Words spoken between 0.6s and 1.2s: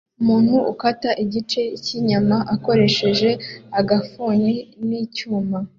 ukata